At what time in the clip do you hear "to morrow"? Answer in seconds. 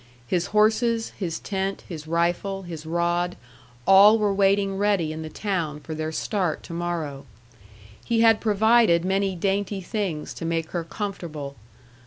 6.63-7.27